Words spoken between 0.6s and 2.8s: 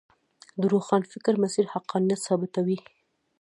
روښانفکرو مسیر حقانیت ثابتوي.